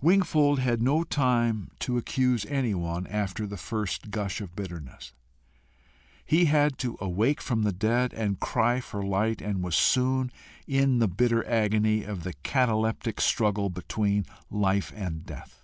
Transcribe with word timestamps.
Wingfold 0.00 0.60
had 0.60 0.80
no 0.80 1.04
time 1.04 1.70
to 1.80 1.98
accuse 1.98 2.46
anyone 2.46 3.06
after 3.08 3.46
the 3.46 3.58
first 3.58 4.10
gush 4.10 4.40
of 4.40 4.56
bitterness. 4.56 5.12
He 6.24 6.46
had 6.46 6.78
to 6.78 6.96
awake 7.02 7.42
from 7.42 7.62
the 7.62 7.70
dead 7.70 8.14
and 8.14 8.40
cry 8.40 8.80
for 8.80 9.02
light, 9.04 9.42
and 9.42 9.62
was 9.62 9.76
soon 9.76 10.32
in 10.66 11.00
the 11.00 11.06
bitter 11.06 11.46
agony 11.46 12.02
of 12.02 12.22
the 12.22 12.32
cataleptic 12.42 13.20
struggle 13.20 13.68
between 13.68 14.24
life 14.50 14.90
and 14.96 15.26
death. 15.26 15.62